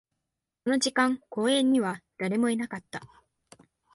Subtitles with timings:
[0.63, 3.03] この時間、公園には誰もいなかった